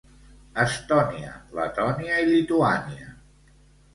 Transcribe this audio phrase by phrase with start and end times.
[0.63, 3.13] Estònia, Letònia i Lituània.